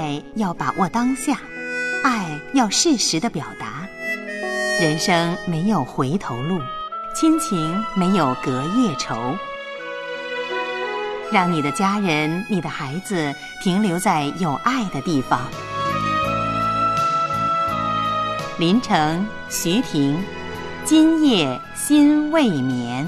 [0.00, 1.38] 爱要把握当下，
[2.02, 3.86] 爱要适时的表达。
[4.80, 6.58] 人生没有回头路，
[7.14, 9.36] 亲情没有隔夜仇。
[11.30, 15.42] 让你的家人、你的孩子停留在有爱的地方。
[18.58, 20.18] 林城、徐婷，
[20.86, 23.06] 今夜心未眠。